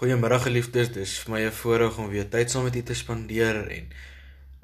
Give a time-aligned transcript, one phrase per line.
[0.00, 3.56] Goeiemôre geliefdes, dis vir my 'n voorreg om weer tyd saam met u te spandeer
[3.68, 3.90] en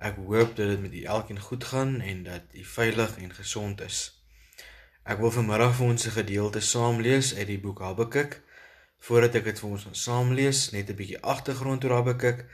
[0.09, 3.81] ek hoop dat dit met u elkeen goed gaan en dat u veilig en gesond
[3.81, 3.99] is.
[5.05, 8.41] Ek wil vanmiddag vir ons 'n gedeelte saam lees uit die boek Habakuk.
[8.99, 12.45] Voordat ek dit vir ons gaan saam lees, net 'n bietjie agtergrond oor Habakuk.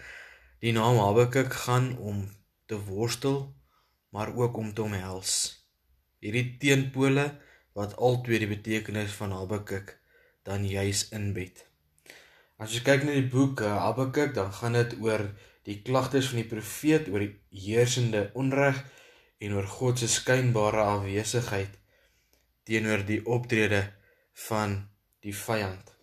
[0.58, 2.28] Die naam Habakuk gaan om
[2.66, 3.54] te worstel,
[4.10, 5.32] maar ook om te omhels.
[6.18, 7.38] Hierdie teenpole
[7.74, 10.00] wat albei die betekenis van Habakuk
[10.42, 11.71] dan juis inbed.
[12.58, 15.26] As jy kyk na die boek uh, Habakuk, dan gaan dit oor
[15.68, 18.80] die klagtes van die profeet oor die heersende onreg
[19.42, 21.78] en oor God se skynbare afwesigheid
[22.66, 23.84] teenoor die optrede
[24.48, 24.76] van
[25.22, 25.94] die vyand.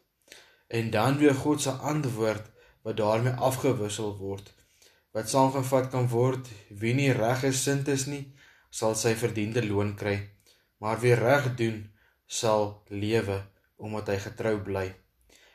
[0.67, 2.47] En dan weer God se antwoord
[2.81, 4.53] wat daarmee afgewissel word
[5.16, 6.49] wat saamgevat kan word
[6.81, 8.23] wie nie reg gesind is nie
[8.79, 10.16] sal sy verdiende loon kry
[10.83, 11.79] maar wie reg doen
[12.39, 12.67] sal
[13.03, 13.39] lewe
[13.88, 14.85] omdat hy getrou bly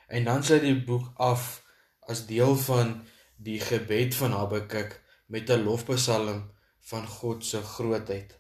[0.09, 1.63] En dan sluit die boek af
[2.01, 2.97] as deel van
[3.37, 8.39] die gebed van Habakuk met 'n lofpsalm van God se grootheid.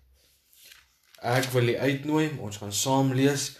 [1.20, 3.56] Ek wil u uitnooi, ons gaan saam lees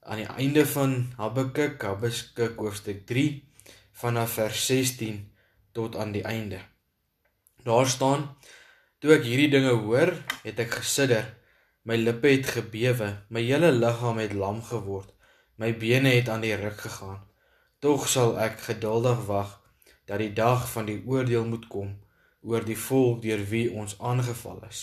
[0.00, 3.48] aan die einde van Habakuk, Habakuk hoofstuk 3
[3.92, 5.32] vanaf vers 16
[5.72, 6.58] tot aan die einde.
[7.62, 8.36] Daar staan:
[8.98, 10.10] Toe ek hierdie dinge hoor,
[10.42, 11.26] het ek gesidder,
[11.82, 15.12] my lippe het gebewe, my hele liggaam het lam geword,
[15.58, 17.18] my bene het aan die ruk gegaan.
[17.82, 19.56] Tog sal ek geduldig wag
[20.06, 21.96] dat die dag van die oordeel moet kom
[22.40, 24.80] oor die volk deur wie ons aangeval is.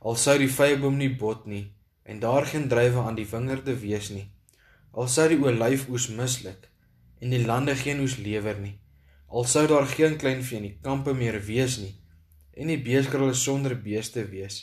[0.00, 1.66] Al sou die vyeboom nie bot nie
[2.08, 4.26] en daar geen druiwe aan die wingerde wees nie.
[4.96, 6.68] Al sou die olyfoes misluk
[7.20, 8.78] en die lande geen oes lewer nie.
[9.28, 11.94] Al sou daar geen kleinvee in die kampe meer wees nie
[12.60, 14.56] en die beeskralle sonder beeste wees,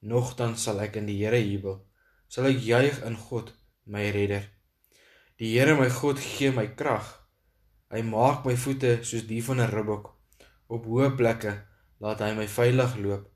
[0.00, 1.82] nogtans sal ek in die Here jubel.
[2.28, 3.52] Sal ek juig in God,
[3.86, 4.48] my redder.
[5.38, 7.06] Die Here my God gee my krag.
[7.94, 10.06] Hy maak my voete soos die van 'n ribbok.
[10.66, 11.52] Op hoë plekke
[12.02, 13.28] laat hy my veilig loop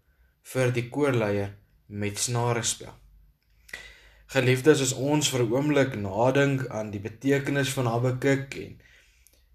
[0.52, 1.52] vir die koorleier
[1.86, 2.90] met snare spel.
[4.34, 8.80] Geliefdes, as ons vir 'n oomblik nadink aan die betekenis van Habakuk en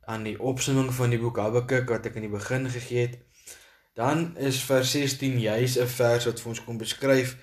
[0.06, 3.18] aan die opsomming van die boek Habakuk wat ek in die begin gegee het,
[3.94, 7.36] dan is vers 16 juis 'n vers wat vir ons kom beskryf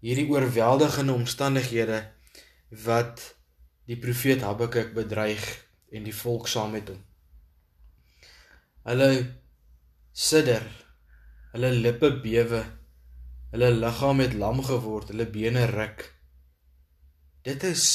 [0.00, 2.12] hierdie oorweldigende omstandighede
[2.84, 3.34] wat
[3.88, 5.44] die profeet Habakuk bedreig
[5.92, 7.00] en die volk saam met hom.
[8.88, 9.10] Hulle
[10.12, 10.64] sidder,
[11.52, 12.62] hulle lippe bewe,
[13.52, 16.08] hulle liggaam het lam geword, hulle bene ruk.
[17.44, 17.86] Dit is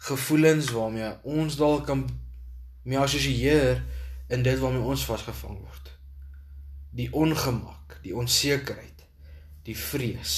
[0.00, 2.06] gevoelens waarmee ons dalk kan
[2.88, 3.82] mee assosieer
[4.32, 5.92] in dit waarmee ons vasgevang word.
[6.96, 9.04] Die ongemak, die onsekerheid,
[9.68, 10.34] die vrees,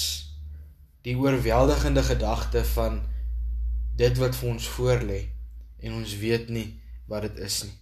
[1.07, 3.01] die oorweldigende gedagte van
[3.95, 5.21] dit wat vir ons voorlê
[5.83, 6.67] en ons weet nie
[7.09, 7.73] wat dit is nie.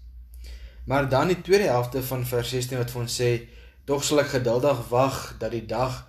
[0.86, 3.30] Maar dan die tweede helfte van vers 16 wat vir ons sê
[3.86, 6.02] tog sal ek geduldig wag dat die dag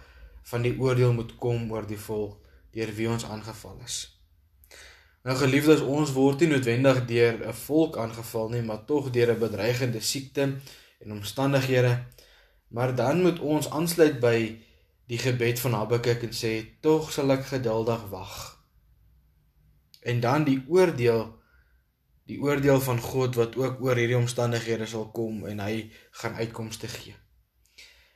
[0.51, 2.41] van die oordeel moet kom oor die volk
[2.73, 3.99] deur wie ons aangeval is.
[5.23, 9.39] Nou geliefdes, ons word nie noodwendig deur 'n volk aangeval nie, maar tog deur 'n
[9.39, 10.43] bedreigende siekte
[10.99, 12.05] en omstandighede.
[12.69, 14.59] Maar dan moet ons aansluit by
[15.07, 18.62] die gebed van Habakuk en sê tog sal ek geduldig wag
[20.03, 21.31] en dan die oordeel
[22.31, 25.91] die oordeel van God wat ook oor hierdie omstandighede sal kom en hy
[26.23, 27.15] gaan uitkomste gee.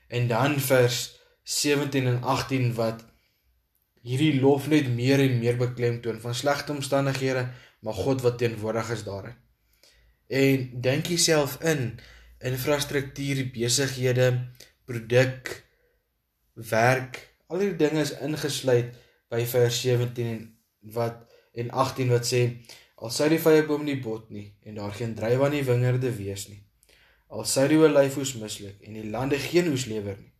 [0.09, 3.03] En dan vers 17 en 18 wat
[4.07, 7.49] hierdie lof net meer en meer beklemtoon van slegte omstandighede,
[7.83, 9.35] maar God wat teenwoordig is daarin.
[10.27, 11.99] En dink jouself in
[12.39, 14.29] infrastruktuur, besighede,
[14.87, 15.51] produk,
[16.55, 18.95] werk, al hierdie dinge is ingesluit
[19.31, 20.39] by vers 17
[20.95, 21.26] wat
[21.57, 22.43] en 18 wat sê
[22.97, 26.47] al sou die vyeboom nie bot nie en daar geen druiwe aan die wingerde wees
[26.51, 26.61] nie.
[27.33, 30.33] Al sou die olyfoes misluk en die lande geen oes lewer nie.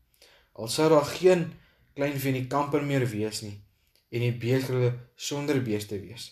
[0.61, 1.49] Al sou daar geen
[1.97, 3.57] klein vee in die kamper meer wees nie
[4.13, 6.31] en die beeste sonder beeste wees.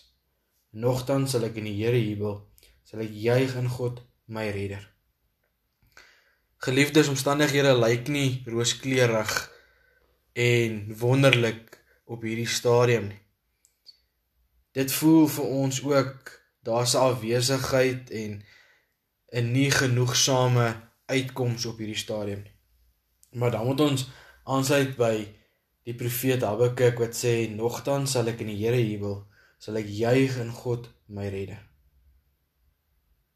[0.71, 2.39] Nogtans sal ek in die Here jubel
[2.85, 4.85] sal ek juig in God my redder.
[6.65, 9.33] Geliefdes omstandighede lyk nie rooskleurig
[10.33, 11.77] en wonderlik
[12.09, 13.24] op hierdie stadium nie
[14.75, 16.33] dit voel vir ons ook
[16.67, 18.43] daar's 'n afwesigheid en
[19.31, 20.67] 'n nie genoegsame
[21.05, 22.55] uitkoms op hierdie stadium nie.
[23.31, 24.07] Maar dan moet ons
[24.43, 25.27] aansluit by
[25.83, 29.27] die profeet Habakuk wat sê nogtans sal ek in die Here jubel,
[29.57, 31.61] sal ek juig in God my redder.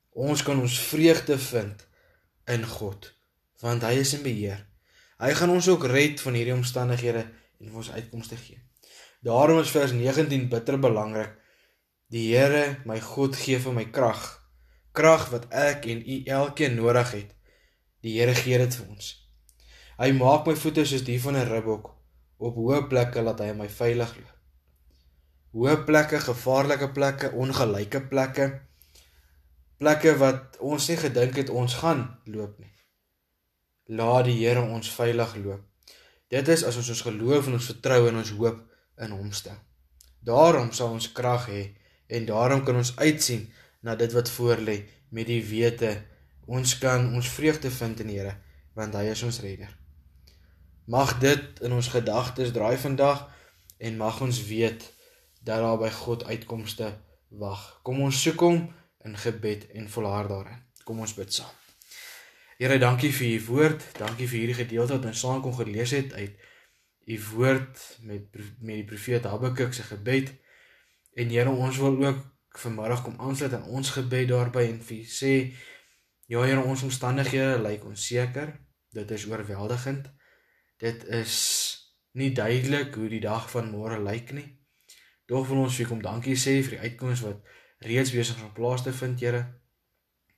[0.09, 1.87] Ons kan ons vreugde vind
[2.45, 3.13] in God
[3.59, 4.61] want hy is in beheer.
[5.19, 7.25] Hy gaan ons ook red van hierdie omstandighede
[7.59, 8.68] en ons uitkomste gee.
[9.19, 11.35] Daarom is vers 19 bitter belangrik.
[12.07, 14.39] Die Here, my God, gee vir my krag.
[14.91, 17.35] krag wat ek en u elkeen nodig het.
[18.03, 19.11] Die Here gee dit vir ons.
[19.99, 21.91] Hy maak my voete soos die van 'n ribbok
[22.37, 24.35] op hoë plekke laat hy my veilig loop.
[25.53, 28.61] Hoë plekke, gevaarlike plekke, ongelyke plekke.
[29.77, 32.73] Plekke wat ons nie gedink het ons gaan loop nie.
[33.85, 35.61] Laat die Here ons veilig loop.
[36.29, 38.68] Dit is as ons ons geloof en ons vertroue en ons hoop
[38.99, 39.57] in hom stel.
[40.19, 41.63] Daarom sal ons krag hê
[42.07, 43.47] en daarom kan ons uitsien
[43.85, 44.81] na dit wat voorlê
[45.15, 45.95] met die wete
[46.49, 48.35] ons kan ons vreugde vind in die Here
[48.77, 49.71] want hy is ons redder.
[50.89, 53.27] Mag dit in ons gedagtes draai vandag
[53.77, 54.85] en mag ons weet
[55.45, 56.91] dat daar by God uitkomste
[57.29, 57.61] wag.
[57.83, 58.61] Kom ons soek hom
[59.05, 60.61] in gebed en volhard daarin.
[60.83, 61.51] Kom ons bid saam.
[62.59, 63.83] Here, dankie vir u woord.
[63.99, 66.48] Dankie vir hierdie gedeelte wat ons saam kon gelees het uit
[67.09, 68.21] u woord met
[68.59, 70.33] met die profeet Habakuk se gebed.
[71.13, 72.19] En Here, ons wil ook
[72.49, 75.33] vanmiddag kom aansluit aan ons gebed daarby en vir sê
[76.29, 78.53] ja Here, ons omstandighede lyk onseker.
[78.93, 80.11] Dit is oorweldigend.
[80.77, 81.35] Dit is
[82.11, 84.45] nie duidelik hoe die dag van môre lyk nie.
[85.25, 87.41] Tog wil ons vir kom dankie sê vir die uitkoms wat
[87.85, 89.45] reeds besig is om plaas te vind, Here.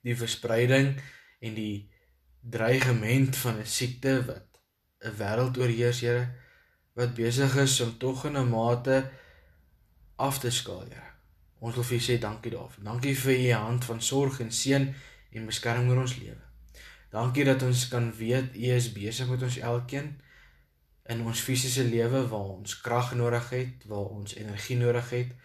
[0.07, 0.95] Die verspreiding
[1.41, 1.91] en die
[2.39, 4.63] dreigement van 'n siekte wat
[5.03, 6.31] 'n wêreld oorheers, Here
[6.93, 9.11] wat besig is om tog in 'n mate
[10.15, 11.11] af te skaal, Here.
[11.59, 12.83] Ons wil vir U sê dankie daarvoor.
[12.83, 14.95] Dankie vir U hand van sorg en seën
[15.31, 16.41] en beskerming oor ons lewe.
[17.11, 20.21] Dankie dat ons kan weet U is besig met ons elkeen
[21.03, 25.35] in ons fisiese lewe waar ons krag nodig het, waar ons energie nodig het,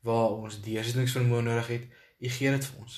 [0.00, 1.88] waar ons deursettingsvermoë nodig het.
[2.20, 2.96] U gee dit vir ons.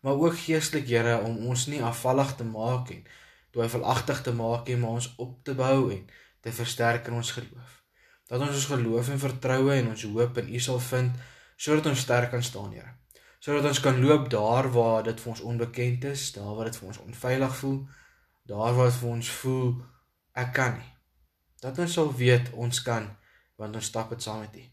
[0.00, 3.04] Maar ook geestelik, Here, om ons nie afvallig te maak en
[3.50, 6.06] twyfelagtig te maak nie, maar ons op te bou en
[6.48, 7.74] te versterk in ons geloof.
[8.28, 11.26] Dat ons ons geloof en vertroue en ons hoop in U sal vind
[11.58, 12.94] sodat ons sterk kan staan, Here.
[13.42, 16.88] Sodat ons kan loop daar waar dit vir ons onbekend is, daar waar dit vir
[16.88, 17.78] ons onveilig voel,
[18.50, 19.72] daar waar dit vir ons voel
[20.38, 20.92] ek kan nie.
[21.62, 23.10] Dat ons sal weet ons kan
[23.58, 24.64] want ons stap dit saam met U.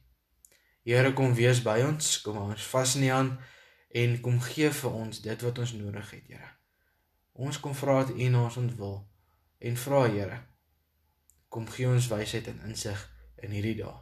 [0.85, 3.53] Here kom wees by ons, kom ons vas in U hand
[3.97, 6.51] en kom gee vir ons dit wat ons nodig het, Here.
[7.33, 8.99] Ons kom vra dat U na ons ontwil
[9.65, 10.37] en vra, Here,
[11.55, 12.99] Kom gee ons wysheid en insig
[13.39, 13.93] in hierdie dae.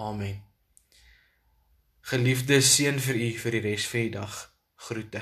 [0.00, 0.38] Amen.
[2.08, 4.38] Geliefde seën vir u vir die res van die dag.
[4.86, 5.20] Groete.